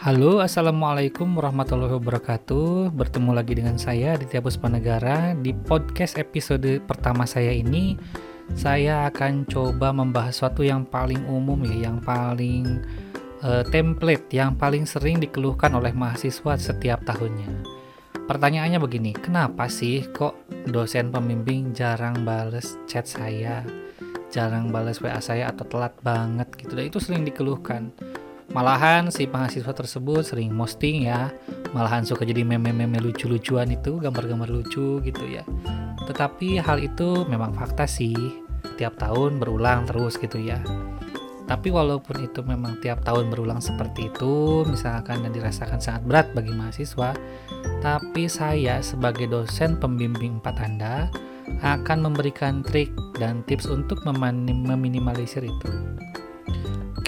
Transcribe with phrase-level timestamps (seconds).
[0.00, 2.88] Halo, Assalamualaikum warahmatullahi wabarakatuh.
[2.88, 8.00] Bertemu lagi dengan saya, Ditya Puspanegara Di podcast episode pertama saya ini
[8.56, 12.64] Saya akan coba membahas sesuatu yang paling umum ya Yang paling
[13.44, 17.60] uh, template, yang paling sering dikeluhkan oleh mahasiswa setiap tahunnya.
[18.24, 23.68] Pertanyaannya begini, kenapa sih kok dosen pembimbing jarang bales chat saya
[24.32, 26.72] Jarang bales WA saya atau telat banget gitu?
[26.72, 27.92] Dan itu sering dikeluhkan
[28.50, 31.30] Malahan si mahasiswa tersebut sering posting ya,
[31.70, 35.46] malahan suka jadi meme-meme lucu-lucuan itu, gambar-gambar lucu gitu ya.
[36.10, 38.42] Tetapi hal itu memang fakta sih,
[38.74, 40.58] tiap tahun berulang terus gitu ya.
[41.46, 46.50] Tapi walaupun itu memang tiap tahun berulang seperti itu, misalkan dan dirasakan sangat berat bagi
[46.50, 47.14] mahasiswa,
[47.78, 51.06] tapi saya sebagai dosen pembimbing empat Anda
[51.62, 55.70] akan memberikan trik dan tips untuk meminimalisir itu.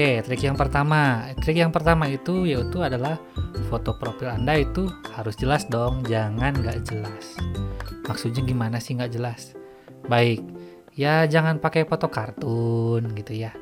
[0.00, 1.28] Oke, trik yang pertama.
[1.44, 3.20] Trik yang pertama itu yaitu adalah
[3.68, 7.36] foto profil Anda itu harus jelas dong, jangan nggak jelas.
[8.08, 9.52] Maksudnya gimana sih nggak jelas?
[10.08, 10.40] Baik,
[10.96, 13.52] ya jangan pakai foto kartun gitu ya.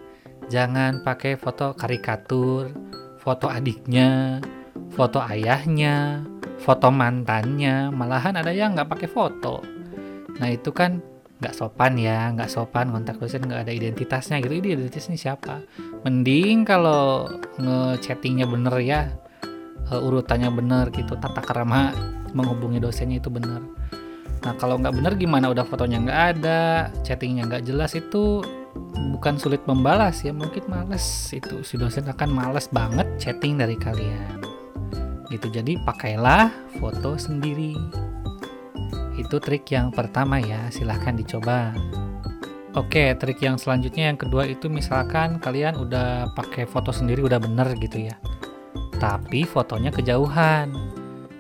[0.46, 2.70] Jangan pakai foto karikatur,
[3.18, 4.38] foto adiknya,
[4.94, 6.22] foto ayahnya,
[6.62, 9.58] foto mantannya, malahan ada yang nggak pakai foto.
[10.38, 11.02] Nah itu kan
[11.38, 14.58] nggak sopan ya nggak sopan kontak dosen nggak ada identitasnya gitu.
[14.58, 15.62] Ini identitasnya siapa?
[16.02, 19.00] Mending kalau ngechattingnya bener ya
[19.90, 21.94] uh, urutannya bener gitu tata kerama
[22.34, 23.62] menghubungi dosennya itu bener.
[24.42, 25.50] Nah kalau nggak bener gimana?
[25.50, 28.42] Udah fotonya nggak ada chattingnya nggak jelas itu
[29.14, 31.62] bukan sulit membalas ya mungkin males itu.
[31.62, 34.42] Si dosen akan males banget chatting dari kalian.
[35.30, 36.50] Gitu jadi pakailah
[36.80, 37.76] foto sendiri
[39.18, 41.74] itu trik yang pertama ya, silahkan dicoba.
[42.78, 47.74] Oke, trik yang selanjutnya yang kedua itu misalkan kalian udah pakai foto sendiri udah bener
[47.82, 48.14] gitu ya.
[49.02, 50.70] Tapi fotonya kejauhan.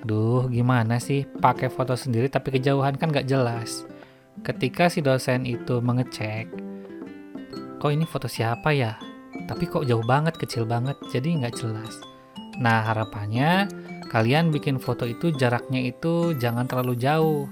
[0.02, 3.86] Duh, gimana sih pakai foto sendiri tapi kejauhan kan gak jelas.
[4.42, 6.50] Ketika si dosen itu mengecek,
[7.78, 8.98] kok ini foto siapa ya?
[9.46, 11.98] Tapi kok jauh banget, kecil banget, jadi nggak jelas.
[12.58, 13.70] Nah, harapannya
[14.10, 17.46] kalian bikin foto itu jaraknya itu jangan terlalu jauh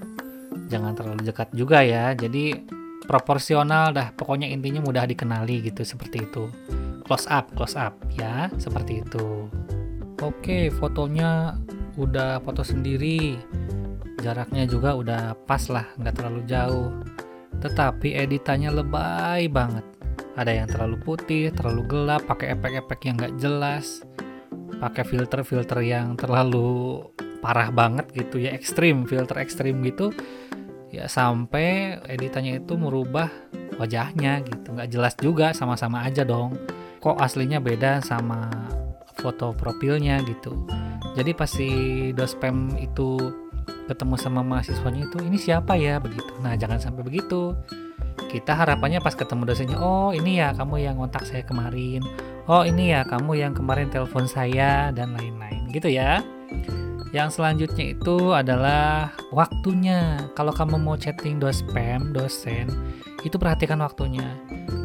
[0.65, 2.17] jangan terlalu dekat juga ya.
[2.17, 2.57] Jadi
[3.05, 6.49] proporsional dah pokoknya intinya mudah dikenali gitu seperti itu.
[7.07, 9.47] Close up close up ya seperti itu.
[10.19, 11.55] Oke fotonya
[11.95, 13.37] udah foto sendiri.
[14.19, 16.89] Jaraknya juga udah pas lah nggak terlalu jauh.
[17.63, 19.85] Tetapi editannya lebay banget.
[20.37, 24.05] Ada yang terlalu putih terlalu gelap pakai efek-efek yang nggak jelas
[24.77, 27.01] pakai filter-filter yang terlalu
[27.41, 30.13] parah banget gitu ya ekstrim filter ekstrim gitu
[30.97, 33.29] ya sampai editannya itu merubah
[33.77, 34.73] wajahnya gitu.
[34.73, 36.57] Nggak jelas juga sama-sama aja dong.
[36.97, 38.49] Kok aslinya beda sama
[39.21, 40.65] foto profilnya gitu.
[41.13, 41.69] Jadi pasti
[42.17, 43.17] dospem itu
[43.85, 46.01] ketemu sama mahasiswanya itu ini siapa ya?
[46.01, 46.33] Begitu.
[46.41, 47.53] Nah jangan sampai begitu.
[48.27, 52.01] Kita harapannya pas ketemu dosennya oh ini ya kamu yang kontak saya kemarin.
[52.49, 55.69] Oh ini ya kamu yang kemarin telepon saya dan lain-lain.
[55.69, 56.25] Gitu ya
[57.15, 60.19] yang selanjutnya itu adalah waktunya.
[60.35, 62.67] Kalau kamu mau chatting dospem dosen
[63.23, 64.27] itu perhatikan waktunya.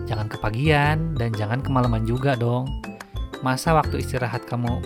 [0.07, 2.71] Jangan kepagian dan jangan kemalaman juga dong.
[3.43, 4.79] Masa waktu istirahat kamu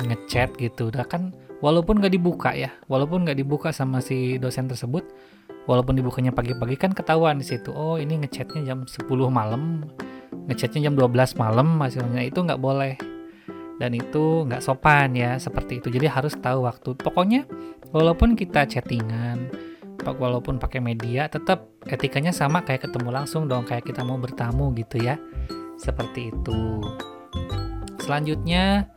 [0.00, 0.88] ngechat gitu?
[0.88, 5.02] Udah kan walaupun nggak dibuka ya walaupun nggak dibuka sama si dosen tersebut
[5.66, 9.82] walaupun dibukanya pagi-pagi kan ketahuan di situ oh ini ngechatnya jam 10 malam
[10.48, 12.24] ngechatnya jam 12 malam hasilnya.
[12.24, 13.17] Itu nggak boleh
[13.78, 15.88] dan itu nggak sopan ya seperti itu.
[15.88, 16.98] Jadi harus tahu waktu.
[16.98, 17.46] Pokoknya
[17.94, 19.50] walaupun kita chattingan
[20.08, 24.98] walaupun pakai media tetap etikanya sama kayak ketemu langsung dong kayak kita mau bertamu gitu
[24.98, 25.16] ya.
[25.78, 26.82] Seperti itu.
[28.02, 28.88] Selanjutnya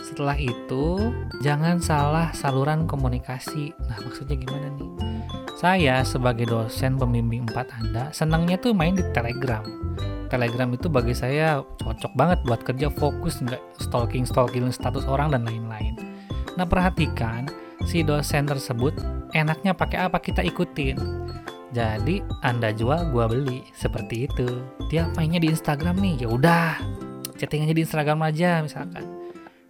[0.00, 3.74] setelah itu jangan salah saluran komunikasi.
[3.86, 4.90] Nah maksudnya gimana nih?
[5.56, 9.64] Saya sebagai dosen pembimbing empat Anda senangnya tuh main di Telegram.
[10.26, 15.46] Telegram itu bagi saya cocok banget buat kerja fokus nggak stalking stalking status orang dan
[15.46, 15.94] lain-lain.
[16.58, 17.46] Nah perhatikan
[17.86, 18.96] si dosen tersebut
[19.32, 20.98] enaknya pakai apa kita ikutin.
[21.74, 24.64] Jadi Anda jual, gua beli seperti itu.
[24.88, 26.80] Dia mainnya di Instagram nih, ya udah
[27.36, 29.04] chattingannya di Instagram aja misalkan.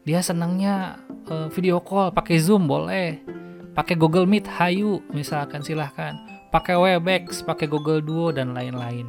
[0.07, 3.37] Dia senangnya uh, video call pakai Zoom boleh
[3.77, 6.17] pakai Google Meet, hayu misalkan silahkan.
[6.49, 9.05] Pakai Webex, pakai Google Duo dan lain-lain.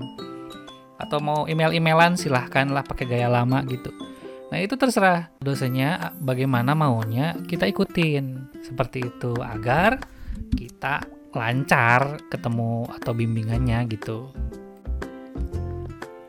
[0.97, 3.93] Atau mau email-emailan silahkan lah pakai gaya lama gitu.
[4.47, 8.53] Nah itu terserah dosennya bagaimana maunya kita ikutin.
[8.63, 10.01] Seperti itu agar
[10.55, 11.03] kita
[11.35, 14.31] lancar ketemu atau bimbingannya gitu.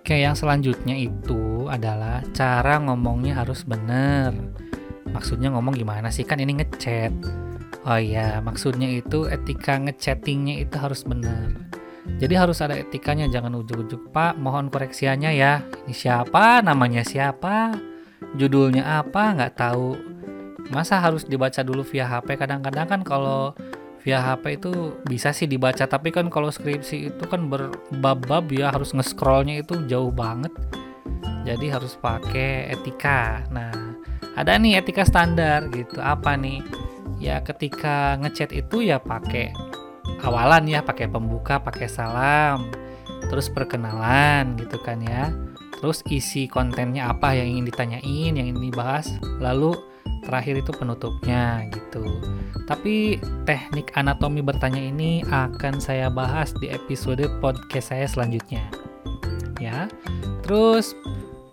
[0.03, 4.32] Oke yang selanjutnya itu adalah cara ngomongnya harus benar
[5.09, 6.25] maksudnya ngomong gimana sih?
[6.25, 7.12] Kan ini ngechat.
[7.85, 11.68] Oh iya maksudnya itu etika ngechattingnya itu harus benar
[12.16, 14.08] jadi harus ada etikanya jangan ujuk-ujuk.
[14.08, 15.60] Pak mohon koreksiannya ya.
[15.84, 16.64] Ini siapa?
[16.64, 17.76] Namanya siapa?
[18.34, 19.37] Judulnya apa?
[19.37, 19.94] Nggak tahu.
[20.72, 23.52] Masa harus dibaca dulu via HP kadang-kadang kan kalau
[24.02, 24.72] via HP itu
[25.06, 30.10] bisa sih dibaca tapi kan kalau skripsi itu kan berbab-bab ya harus nge-scrollnya itu jauh
[30.10, 30.50] banget.
[31.46, 33.46] Jadi harus pakai etika.
[33.55, 33.72] Nah
[34.34, 36.02] ada nih etika standar gitu.
[36.02, 36.66] Apa nih?
[37.22, 39.68] Ya ketika ngechat itu ya pakai
[40.25, 42.70] awalan ya pakai pembuka pakai salam
[43.29, 45.31] terus perkenalan gitu kan ya
[45.79, 49.79] terus isi kontennya apa yang ingin ditanyain yang ingin dibahas lalu
[50.29, 52.05] terakhir itu penutupnya gitu.
[52.69, 53.17] Tapi
[53.49, 58.69] teknik anatomi bertanya ini akan saya bahas di episode podcast saya selanjutnya.
[59.56, 59.88] Ya.
[60.44, 60.93] Terus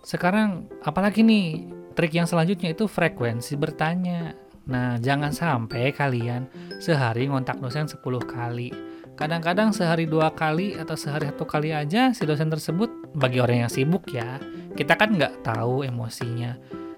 [0.04, 4.36] sekarang apalagi nih trik yang selanjutnya itu frekuensi bertanya.
[4.66, 6.50] Nah, jangan sampai kalian
[6.82, 8.70] sehari ngontak dosen 10 kali.
[9.16, 13.72] Kadang-kadang sehari dua kali atau sehari satu kali aja si dosen tersebut bagi orang yang
[13.72, 14.36] sibuk ya.
[14.76, 16.52] Kita kan nggak tahu emosinya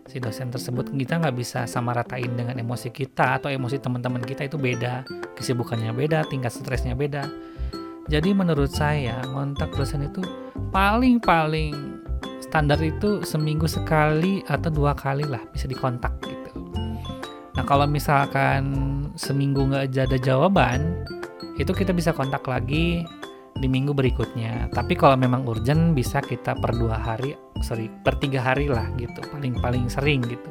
[0.08, 4.48] si dosen tersebut kita nggak bisa sama ratain dengan emosi kita atau emosi teman-teman kita
[4.48, 5.04] itu beda
[5.36, 7.28] kesibukannya beda tingkat stresnya beda
[8.08, 10.24] jadi menurut saya kontak dosen itu
[10.72, 12.00] paling-paling
[12.40, 16.16] standar itu seminggu sekali atau dua kali lah bisa dikontak
[17.58, 18.62] nah kalau misalkan
[19.18, 21.02] seminggu nggak ada jawaban
[21.58, 23.02] itu kita bisa kontak lagi
[23.58, 24.70] di minggu berikutnya.
[24.70, 29.18] Tapi kalau memang urgent bisa kita per dua hari, sorry, per tiga hari lah gitu,
[29.34, 30.48] paling paling sering gitu.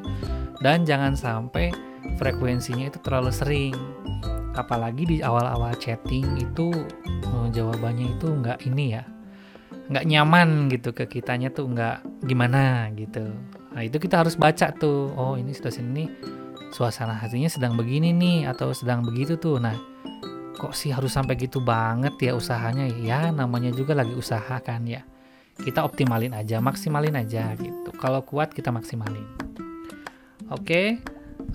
[0.60, 1.72] Dan jangan sampai
[2.20, 3.74] frekuensinya itu terlalu sering.
[4.52, 6.74] Apalagi di awal-awal chatting itu
[7.30, 9.02] oh, jawabannya itu nggak ini ya,
[9.88, 13.32] nggak nyaman gitu ke kitanya tuh nggak gimana gitu.
[13.72, 16.04] Nah itu kita harus baca tuh, oh ini situasi ini
[16.70, 19.60] suasana hatinya sedang begini nih atau sedang begitu tuh.
[19.60, 19.76] Nah
[20.58, 22.90] kok sih harus sampai gitu banget ya usahanya?
[22.98, 25.04] Ya namanya juga lagi usaha kan ya.
[25.58, 27.90] Kita optimalin aja maksimalin aja gitu.
[27.98, 29.26] Kalau kuat kita maksimalin.
[30.50, 30.98] Oke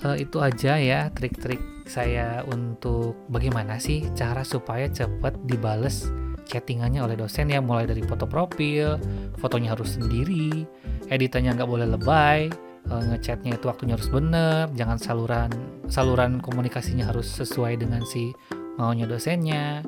[0.06, 6.08] uh, itu aja ya trik-trik saya untuk bagaimana sih cara supaya cepat dibales
[6.48, 7.60] chattingannya oleh dosen ya.
[7.64, 9.00] Mulai dari foto profil
[9.40, 10.68] fotonya harus sendiri
[11.12, 15.52] editannya nggak boleh lebay uh, ngechatnya itu waktunya harus bener jangan saluran
[15.88, 18.34] saluran komunikasinya harus sesuai dengan si
[18.78, 19.86] maunya dosennya,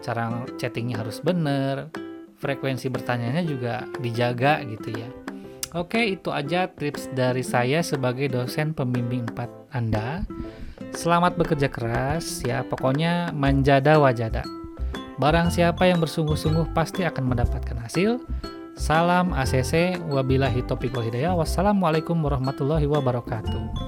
[0.00, 1.92] cara chattingnya harus bener,
[2.40, 5.08] frekuensi bertanyanya juga dijaga gitu ya.
[5.76, 10.24] Oke, itu aja tips dari saya sebagai dosen pembimbing 4 Anda.
[10.96, 14.40] Selamat bekerja keras ya, pokoknya manjada wajada.
[15.20, 18.24] Barang siapa yang bersungguh-sungguh pasti akan mendapatkan hasil.
[18.76, 21.32] Salam ACC, wabillahi taufiq wal hidayah.
[21.32, 23.85] Wassalamualaikum warahmatullahi wabarakatuh.